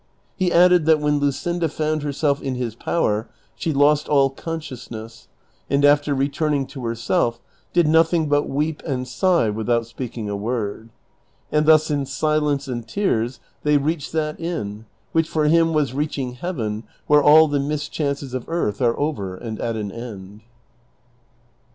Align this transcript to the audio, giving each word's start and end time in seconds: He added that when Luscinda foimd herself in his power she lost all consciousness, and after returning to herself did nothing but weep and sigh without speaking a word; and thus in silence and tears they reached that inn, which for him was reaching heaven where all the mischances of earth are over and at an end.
He 0.35 0.51
added 0.51 0.87
that 0.87 0.99
when 0.99 1.19
Luscinda 1.19 1.67
foimd 1.67 2.01
herself 2.01 2.41
in 2.41 2.55
his 2.55 2.73
power 2.73 3.29
she 3.53 3.71
lost 3.71 4.07
all 4.09 4.31
consciousness, 4.31 5.27
and 5.69 5.85
after 5.85 6.15
returning 6.15 6.65
to 6.73 6.85
herself 6.85 7.39
did 7.71 7.87
nothing 7.87 8.27
but 8.27 8.49
weep 8.49 8.81
and 8.83 9.07
sigh 9.07 9.51
without 9.51 9.85
speaking 9.85 10.27
a 10.27 10.35
word; 10.35 10.89
and 11.51 11.67
thus 11.67 11.91
in 11.91 12.07
silence 12.07 12.67
and 12.67 12.87
tears 12.87 13.39
they 13.61 13.77
reached 13.77 14.11
that 14.13 14.39
inn, 14.39 14.87
which 15.11 15.29
for 15.29 15.45
him 15.45 15.71
was 15.71 15.93
reaching 15.93 16.31
heaven 16.31 16.83
where 17.05 17.21
all 17.21 17.47
the 17.47 17.59
mischances 17.59 18.33
of 18.33 18.45
earth 18.49 18.81
are 18.81 18.97
over 18.99 19.35
and 19.35 19.59
at 19.59 19.75
an 19.75 19.91
end. 19.91 20.41